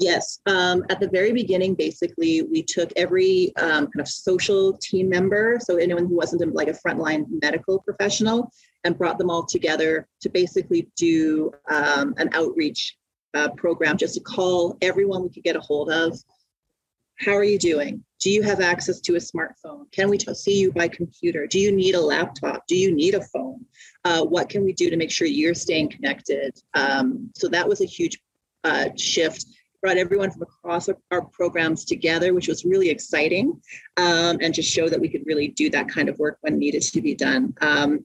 [0.00, 0.40] Yes.
[0.46, 5.58] Um, at the very beginning, basically, we took every um, kind of social team member,
[5.60, 8.50] so anyone who wasn't like a frontline medical professional,
[8.84, 12.96] and brought them all together to basically do um, an outreach
[13.34, 16.18] uh, program just to call everyone we could get a hold of.
[17.18, 18.02] How are you doing?
[18.20, 19.90] Do you have access to a smartphone?
[19.92, 21.46] Can we t- see you by computer?
[21.46, 22.66] Do you need a laptop?
[22.66, 23.64] Do you need a phone?
[24.04, 26.58] Uh, what can we do to make sure you're staying connected?
[26.74, 28.18] Um, so that was a huge
[28.64, 29.44] uh, shift
[29.80, 33.60] brought everyone from across our programs together, which was really exciting,
[33.96, 36.82] um, and just show that we could really do that kind of work when needed
[36.82, 37.54] to be done.
[37.60, 38.04] Um,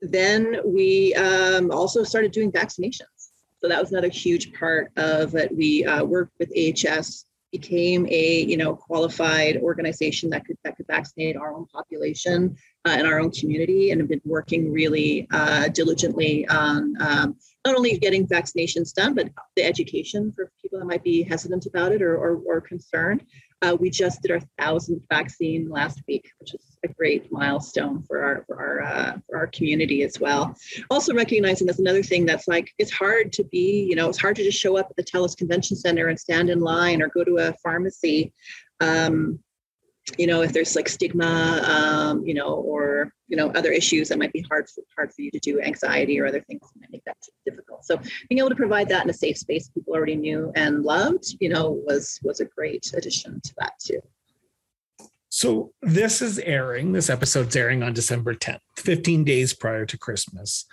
[0.00, 3.30] then we um, also started doing vaccinations.
[3.62, 5.54] So that was another huge part of it.
[5.54, 10.86] We uh, worked with AHS, became a you know qualified organization that could that could
[10.86, 15.68] vaccinate our own population uh, in our own community, and have been working really uh,
[15.68, 17.36] diligently on um,
[17.66, 21.92] not only getting vaccinations done, but the education for people that might be hesitant about
[21.92, 23.22] it or, or, or concerned.
[23.62, 28.22] Uh, we just did our thousandth vaccine last week, which is a great milestone for
[28.22, 30.56] our for our uh, for our community as well.
[30.90, 34.36] Also recognizing that's another thing that's like it's hard to be, you know, it's hard
[34.36, 37.22] to just show up at the TELUS Convention Center and stand in line or go
[37.22, 38.32] to a pharmacy.
[38.80, 39.40] Um,
[40.18, 44.18] you know, if there's like stigma, um, you know, or you know, other issues that
[44.18, 47.04] might be hard for, hard for you to do, anxiety or other things that make
[47.04, 47.84] that difficult.
[47.84, 47.96] So
[48.28, 51.48] being able to provide that in a safe space people already knew and loved, you
[51.48, 54.00] know, was was a great addition to that too.
[55.28, 56.92] So this is airing.
[56.92, 60.66] This episode's airing on December 10th, 15 days prior to Christmas.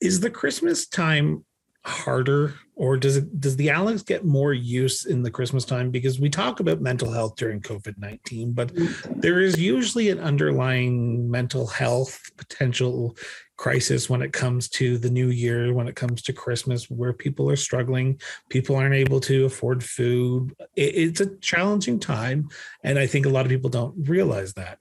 [0.00, 1.44] Is the Christmas time
[1.84, 5.90] harder or does it does the alex get more use in the christmas time?
[5.90, 8.70] Because we talk about mental health during covid-19 but
[9.16, 13.16] there is usually an underlying mental health potential
[13.56, 17.50] crisis when it comes to the new year when it comes to christmas where people
[17.50, 20.54] are struggling people aren't able to afford food.
[20.76, 22.50] It's a challenging time
[22.84, 24.78] and i think a lot of people don't realize that.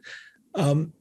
[0.53, 0.91] Um,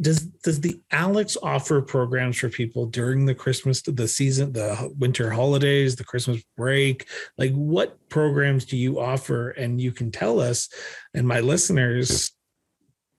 [0.00, 5.30] does does the alex offer programs for people during the christmas the season the winter
[5.30, 7.06] holidays the christmas break?
[7.38, 9.50] Like what programs do you offer?
[9.50, 10.68] And you can tell us
[11.14, 12.32] and my listeners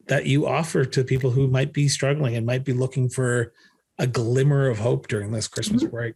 [0.08, 3.54] that you offer to people who might be struggling and might be looking for
[4.00, 5.92] a glimmer of hope during this christmas mm-hmm.
[5.92, 6.16] break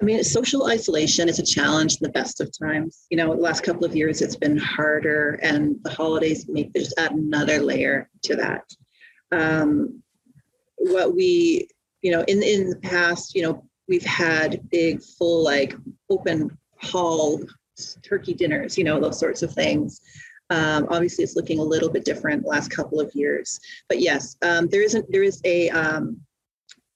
[0.00, 3.06] I mean, social isolation is a challenge in the best of times.
[3.10, 6.98] You know, the last couple of years it's been harder, and the holidays make just
[6.98, 8.64] add another layer to that.
[9.30, 10.02] Um,
[10.76, 11.68] what we,
[12.00, 15.74] you know, in in the past, you know, we've had big, full, like
[16.08, 17.40] open hall
[18.02, 20.00] turkey dinners, you know, those sorts of things.
[20.48, 24.36] Um, obviously, it's looking a little bit different the last couple of years, but yes,
[24.42, 26.20] um, there isn't there is a um,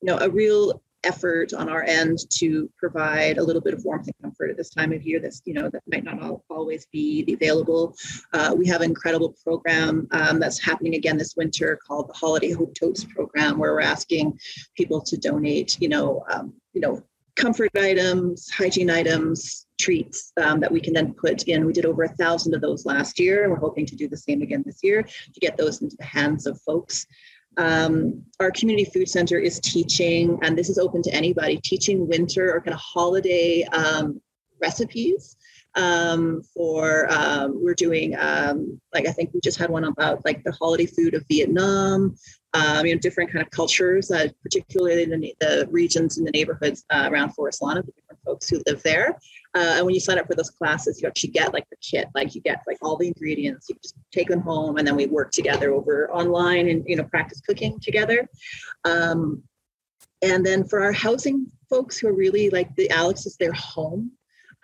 [0.00, 4.06] you know a real effort on our end to provide a little bit of warmth
[4.06, 7.24] and comfort at this time of year that's you know that might not always be
[7.32, 7.94] available.
[8.32, 12.52] Uh, we have an incredible program um, that's happening again this winter called the holiday
[12.52, 14.38] hope totes program where we're asking
[14.76, 17.02] people to donate you know um, you know
[17.36, 21.66] comfort items hygiene items treats um, that we can then put in.
[21.66, 24.16] We did over a thousand of those last year and we're hoping to do the
[24.16, 27.06] same again this year to get those into the hands of folks
[27.56, 32.52] um, our community food center is teaching, and this is open to anybody, teaching winter
[32.54, 34.20] or kind of holiday um,
[34.60, 35.36] recipes.
[35.76, 40.44] Um, for um, we're doing um, like I think we just had one about like
[40.44, 42.14] the holiday food of Vietnam,
[42.52, 46.30] um, you know, different kind of cultures, uh, particularly in the, the, regions and the
[46.30, 49.18] neighborhoods uh, around Forest Lawn of the different folks who live there.
[49.54, 52.08] Uh, and when you sign up for those classes, you actually get like the kit,
[52.14, 53.68] like you get like all the ingredients.
[53.68, 57.04] You just take them home, and then we work together over online and you know
[57.04, 58.28] practice cooking together.
[58.84, 59.42] Um,
[60.22, 64.10] and then for our housing folks who are really like the Alex is their home,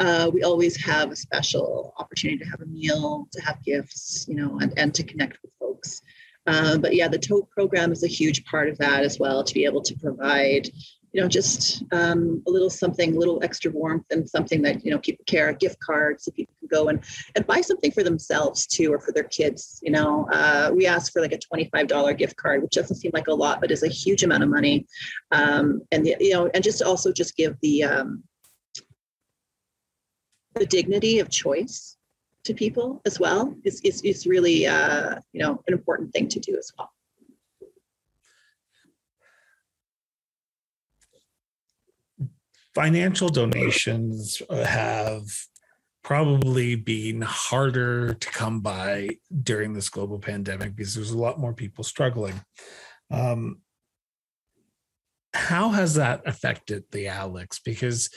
[0.00, 4.35] uh, we always have a special opportunity to have a meal, to have gifts, you
[4.35, 6.00] know, and, and to connect with folks.
[6.46, 9.55] Uh, but yeah, the tote program is a huge part of that as well to
[9.55, 10.68] be able to provide,
[11.12, 14.90] you know, just um, a little something, a little extra warmth and something that, you
[14.90, 17.03] know, people care, gift card so people can go and,
[17.35, 19.81] and buy something for themselves too, or for their kids.
[19.83, 23.29] You know, uh, we ask for like a $25 gift card, which doesn't seem like
[23.29, 24.87] a lot, but is a huge amount of money.
[25.33, 28.23] Um, and, the, you know, and just also just give the, um,
[30.55, 31.96] the dignity of choice
[32.44, 36.40] to people as well is, is, is really uh, you know an important thing to
[36.40, 36.90] do as well
[42.75, 45.25] financial donations have
[46.03, 49.11] probably been harder to come by
[49.43, 52.41] during this global pandemic because there's a lot more people struggling.
[53.11, 53.61] Um,
[55.33, 57.61] how has that affected the alex?
[57.65, 58.11] Because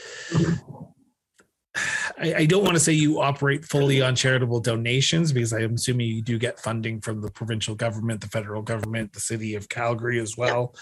[2.20, 6.08] I, I, don't want to say you operate fully on charitable donations because I'm assuming
[6.08, 10.20] you do get funding from the provincial government, the federal government, the city of Calgary
[10.20, 10.76] as well.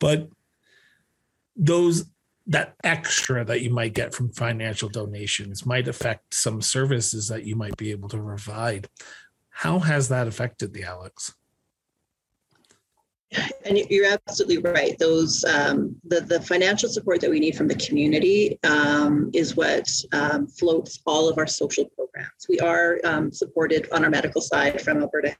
[0.00, 0.28] But
[1.56, 2.04] those
[2.46, 7.56] that extra that you might get from financial donations might affect some services that you
[7.56, 8.88] might be able to provide.
[9.50, 11.34] How has that affected the Alex?
[13.64, 14.96] And you're absolutely right.
[14.98, 19.90] Those um, the the financial support that we need from the community um, is what
[20.12, 22.46] um, floats all of our social programs.
[22.48, 25.36] We are um, supported on our medical side from Alberta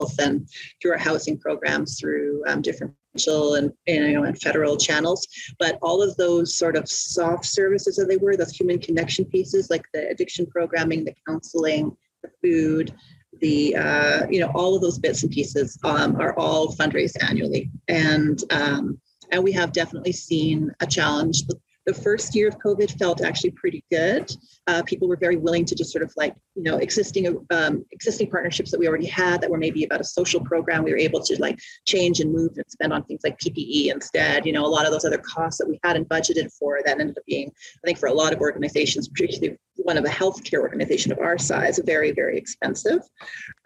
[0.00, 0.48] Health and
[0.80, 5.26] through our housing programs through um, different provincial and you know and federal channels.
[5.58, 9.70] But all of those sort of soft services that they were, those human connection pieces
[9.70, 12.94] like the addiction programming, the counseling, the food,
[13.40, 17.70] the uh, you know all of those bits and pieces um, are all fundraised annually
[17.88, 21.42] and um, and we have definitely seen a challenge
[21.86, 24.30] the first year of COVID felt actually pretty good.
[24.66, 28.30] Uh, people were very willing to just sort of like, you know, existing um, existing
[28.30, 30.84] partnerships that we already had that were maybe about a social program.
[30.84, 34.46] We were able to like change and move and spend on things like PPE instead.
[34.46, 37.18] You know, a lot of those other costs that we hadn't budgeted for that ended
[37.18, 41.10] up being, I think, for a lot of organizations, particularly one of a healthcare organization
[41.10, 43.00] of our size, very very expensive.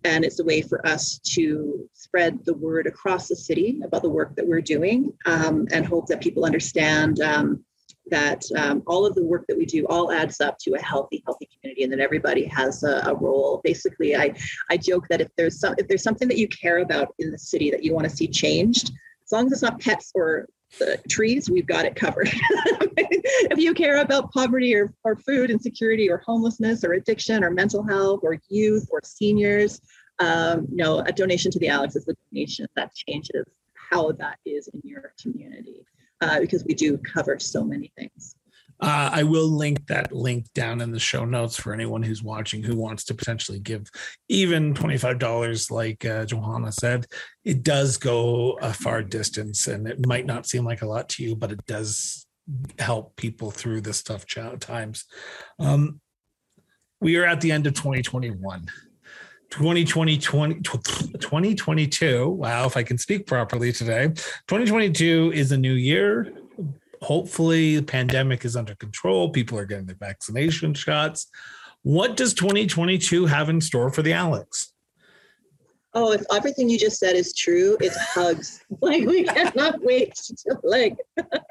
[0.05, 4.09] And it's a way for us to spread the word across the city about the
[4.09, 7.63] work that we're doing um, and hope that people understand um,
[8.07, 11.23] that um, all of the work that we do all adds up to a healthy,
[11.25, 13.61] healthy community, and that everybody has a, a, role.
[13.63, 14.33] Basically, I
[14.69, 17.37] I joke that if there's some if there's something that you care about in the
[17.37, 18.91] city that you want to see changed,
[19.23, 20.47] as long as it's not pets or
[20.79, 22.29] the trees, we've got it covered.
[22.31, 27.83] if you care about poverty or, or food insecurity or homelessness or addiction or mental
[27.83, 29.79] health or youth or seniors,
[30.19, 33.45] um, you know, a donation to the Alex is a donation that changes
[33.91, 35.85] how that is in your community
[36.23, 38.35] uh, because we do cover so many things.
[38.79, 42.63] Uh, I will link that link down in the show notes for anyone who's watching
[42.63, 43.89] who wants to potentially give
[44.27, 47.05] even $25, like uh, Johanna said.
[47.45, 51.23] It does go a far distance and it might not seem like a lot to
[51.23, 52.25] you, but it does
[52.79, 54.25] help people through this tough
[54.59, 55.05] times.
[55.59, 56.01] Um,
[56.99, 58.67] we are at the end of 2021.
[59.53, 62.27] 2020, 20, 2022.
[62.27, 64.07] Wow, if I can speak properly today.
[64.07, 66.33] 2022 is a new year.
[67.03, 69.29] Hopefully, the pandemic is under control.
[69.29, 71.27] People are getting their vaccination shots.
[71.83, 74.73] What does 2022 have in store for the Alex?
[75.93, 78.59] Oh, if everything you just said is true, it's hugs.
[78.81, 80.97] Like we cannot wait to like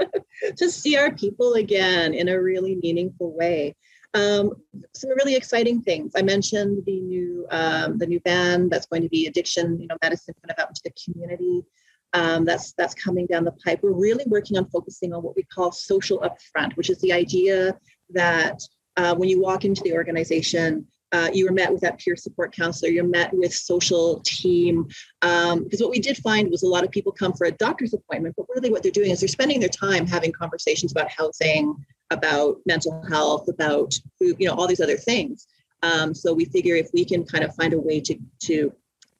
[0.56, 3.76] to see our people again in a really meaningful way.
[4.14, 4.52] Um,
[4.94, 6.12] some really exciting things.
[6.14, 9.96] I mentioned the new um, the new band that's going to be addiction, you know,
[10.02, 11.64] medicine kind of out into the community.
[12.12, 13.80] Um, that's that's coming down the pipe.
[13.82, 17.74] We're really working on focusing on what we call social upfront, which is the idea
[18.10, 18.60] that
[18.98, 22.54] uh, when you walk into the organization, uh, you were met with that peer support
[22.54, 24.88] counselor, you're met with social team.
[25.20, 27.92] Um, because what we did find was a lot of people come for a doctor's
[27.92, 31.74] appointment, but really what they're doing is they're spending their time having conversations about housing,
[32.10, 35.46] about mental health, about food, you know, all these other things.
[35.82, 38.72] Um, so we figure if we can kind of find a way to, to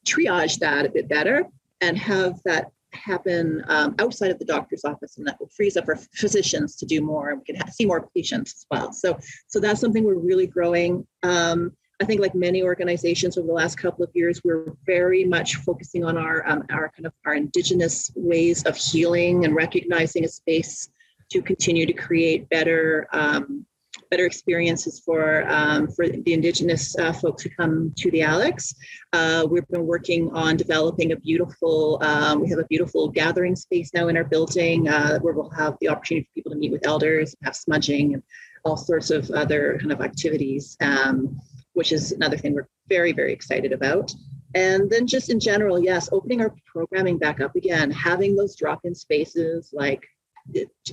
[0.06, 1.44] triage that a bit better
[1.80, 5.88] and have that happen um, outside of the doctor's office and that will freeze up
[5.88, 9.18] our physicians to do more and we can see more patients as well so
[9.48, 11.72] so that's something we're really growing um,
[12.02, 16.04] I think, like many organizations over the last couple of years, we're very much focusing
[16.04, 20.88] on our um, our kind of our indigenous ways of healing and recognizing a space
[21.30, 23.64] to continue to create better um,
[24.10, 28.74] better experiences for um, for the indigenous uh, folks who come to the Alex.
[29.12, 31.98] Uh, we've been working on developing a beautiful.
[32.02, 35.76] Um, we have a beautiful gathering space now in our building uh, where we'll have
[35.80, 38.24] the opportunity for people to meet with elders, have smudging, and
[38.64, 40.76] all sorts of other kind of activities.
[40.80, 41.40] Um,
[41.74, 44.12] which is another thing we're very, very excited about.
[44.54, 48.94] And then just in general, yes, opening our programming back up again, having those drop-in
[48.94, 50.06] spaces like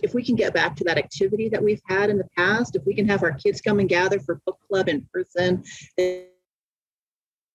[0.04, 2.86] if we can get back to that activity that we've had in the past, if
[2.86, 5.64] we can have our kids come and gather for book club in person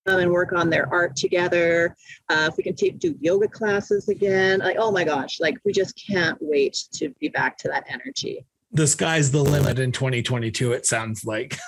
[0.05, 1.95] and work on their art together,
[2.29, 5.71] uh, if we can take, do yoga classes again, like, oh my gosh, like we
[5.71, 8.45] just can't wait to be back to that energy.
[8.71, 11.57] The sky's the limit in 2022, it sounds like.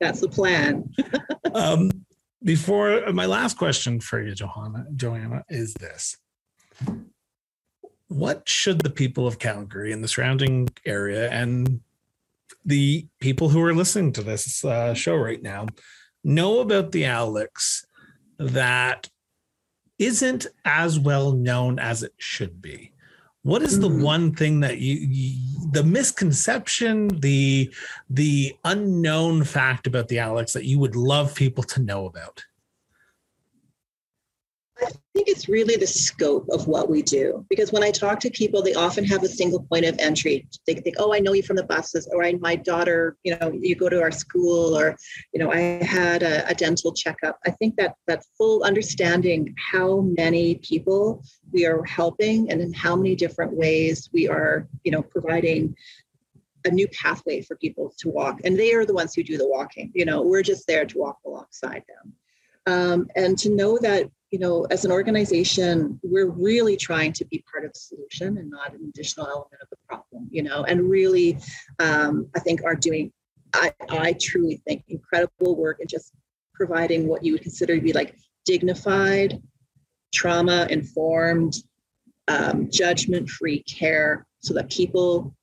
[0.00, 0.92] That's the plan.
[1.54, 1.90] um,
[2.42, 6.16] before my last question for you, Johanna, Joanna, is this.
[8.08, 11.80] What should the people of Calgary and the surrounding area and
[12.64, 15.66] the people who are listening to this uh, show right now
[16.24, 17.84] know about the Alex
[18.38, 19.08] that
[19.98, 22.92] isn't as well known as it should be?
[23.48, 24.02] What is the mm-hmm.
[24.02, 27.72] one thing that you, you, the misconception the
[28.10, 32.44] the unknown fact about the alex that you would love people to know about
[34.80, 37.44] I think it's really the scope of what we do.
[37.50, 40.46] Because when I talk to people, they often have a single point of entry.
[40.66, 43.52] They think, oh, I know you from the buses, or I, my daughter, you know,
[43.52, 44.96] you go to our school, or,
[45.32, 47.38] you know, I had a, a dental checkup.
[47.44, 52.94] I think that that full understanding how many people we are helping and in how
[52.94, 55.74] many different ways we are, you know, providing
[56.64, 58.40] a new pathway for people to walk.
[58.44, 59.90] And they are the ones who do the walking.
[59.94, 62.12] You know, we're just there to walk alongside them.
[62.66, 67.42] Um, and to know that you know, as an organization, we're really trying to be
[67.50, 70.88] part of the solution and not an additional element of the problem, you know, and
[70.88, 71.38] really,
[71.78, 73.10] um, I think are doing,
[73.54, 76.12] I, I truly think, incredible work and just
[76.52, 79.40] providing what you would consider to be like dignified,
[80.12, 81.54] trauma informed,
[82.28, 85.34] um, judgment free care so that people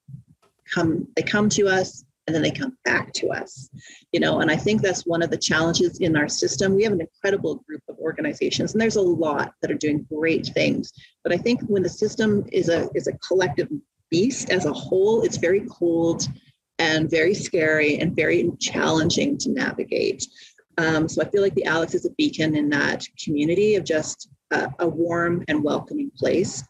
[0.71, 3.69] come, they come to us and then they come back to us
[4.11, 6.75] you know and i think that's one of the challenges in our system.
[6.75, 10.47] We have an incredible group of organizations and there's a lot that are doing great
[10.47, 10.91] things
[11.23, 13.69] but i think when the system is a is a collective
[14.09, 16.27] beast as a whole it's very cold
[16.79, 20.27] and very scary and very challenging to navigate.
[20.77, 24.29] Um, so i feel like the alex is a beacon in that community of just
[24.51, 26.63] a, a warm and welcoming place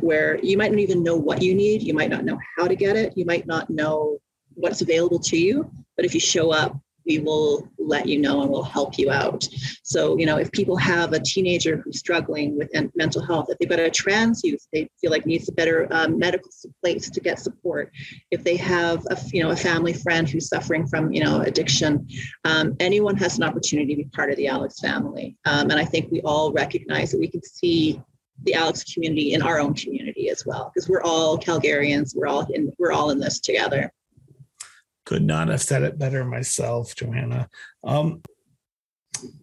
[0.00, 2.74] where you might not even know what you need you might not know how to
[2.74, 4.18] get it you might not know
[4.54, 5.70] what's available to you.
[5.96, 9.48] But if you show up, we will let you know and we'll help you out.
[9.82, 13.68] So, you know, if people have a teenager who's struggling with mental health, if they've
[13.68, 16.48] got a trans youth, they feel like needs a better um, medical
[16.80, 17.90] place to get support.
[18.30, 22.06] If they have a, you know, a family friend who's suffering from, you know, addiction,
[22.44, 25.36] um, anyone has an opportunity to be part of the Alex family.
[25.44, 28.00] Um, and I think we all recognize that we can see
[28.44, 32.14] the Alex community in our own community as well, because we're all Calgarians.
[32.14, 33.92] We're all in, we're all in this together
[35.04, 37.48] could not have said it better myself, Joanna.
[37.84, 38.22] Um,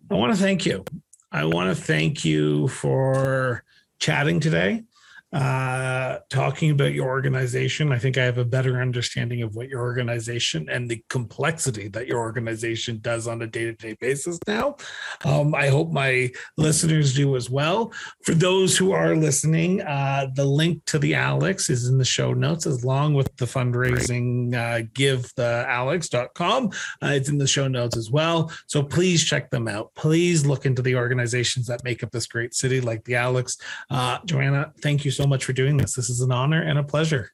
[0.09, 0.85] I want to thank you.
[1.31, 3.63] I want to thank you for
[3.99, 4.83] chatting today.
[5.31, 7.91] Uh, talking about your organization.
[7.91, 12.07] I think I have a better understanding of what your organization and the complexity that
[12.07, 14.75] your organization does on a day to day basis now.
[15.23, 17.93] Um, I hope my listeners do as well.
[18.23, 22.33] For those who are listening, uh, the link to the Alex is in the show
[22.33, 26.71] notes, along with the fundraising uh, give the alex.com.
[27.03, 28.51] Uh, it's in the show notes as well.
[28.67, 29.93] So please check them out.
[29.95, 33.57] Please look into the organizations that make up this great city, like the Alex.
[33.89, 35.93] Uh, Joanna, thank you so much for doing this.
[35.93, 37.31] This is an honor and a pleasure.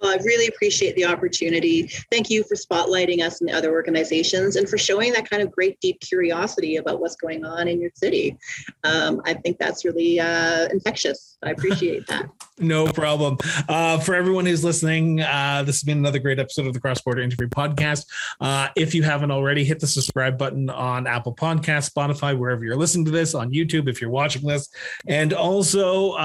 [0.00, 1.88] Well, I really appreciate the opportunity.
[2.10, 5.50] Thank you for spotlighting us and the other organizations and for showing that kind of
[5.50, 8.36] great deep curiosity about what's going on in your city.
[8.84, 11.38] Um, I think that's really uh, infectious.
[11.42, 12.28] I appreciate that.
[12.58, 13.38] no problem.
[13.68, 17.02] Uh, for everyone who's listening, uh, this has been another great episode of the Cross
[17.02, 18.06] Border Interview Podcast.
[18.40, 22.76] Uh, if you haven't already, hit the subscribe button on Apple Podcasts, Spotify, wherever you're
[22.76, 24.68] listening to this, on YouTube if you're watching this.
[25.06, 26.16] And also,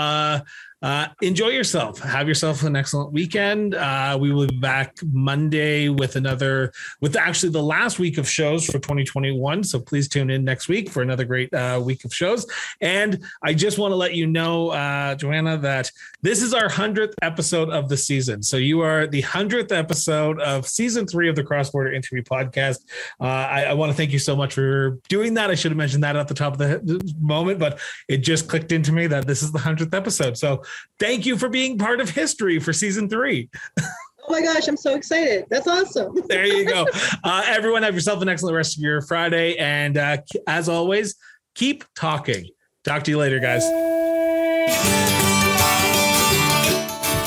[0.81, 1.99] uh, enjoy yourself.
[1.99, 3.75] Have yourself an excellent weekend.
[3.75, 6.71] Uh, we will be back Monday with another,
[7.01, 9.63] with actually the last week of shows for 2021.
[9.63, 12.47] So please tune in next week for another great uh, week of shows.
[12.81, 15.91] And I just want to let you know, uh, Joanna, that
[16.23, 18.41] this is our 100th episode of the season.
[18.41, 22.79] So you are the 100th episode of season three of the Cross Border Interview Podcast.
[23.19, 25.51] Uh, I, I want to thank you so much for doing that.
[25.51, 28.71] I should have mentioned that at the top of the moment, but it just clicked
[28.71, 30.37] into me that this is the 100th episode.
[30.37, 30.63] So
[30.99, 33.49] thank you for being part of history for season three.
[33.79, 35.45] Oh my gosh, I'm so excited.
[35.49, 36.15] That's awesome.
[36.29, 36.85] there you go.
[37.23, 39.57] Uh, everyone, have yourself an excellent rest of your Friday.
[39.57, 40.17] And uh,
[40.47, 41.15] as always,
[41.55, 42.47] keep talking.
[42.83, 43.63] Talk to you later, guys.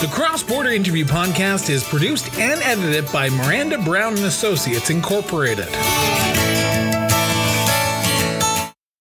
[0.00, 5.68] The Cross Border Interview Podcast is produced and edited by Miranda Brown and Associates Incorporated.